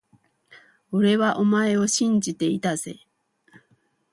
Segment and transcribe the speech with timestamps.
[0.91, 2.95] 俺はお前を信じていたぜ…